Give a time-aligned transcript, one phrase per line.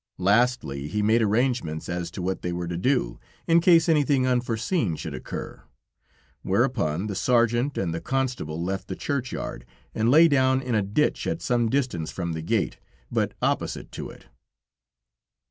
[0.17, 4.95] Lastly, he made arrangements as to what they were to do, in case anything unforeseen
[4.95, 5.61] should occur,
[6.41, 11.27] whereupon the sergeant and the constable left the churchyard, and lay down in a ditch
[11.27, 12.79] at some distance from the gate,
[13.11, 14.25] but opposite to it.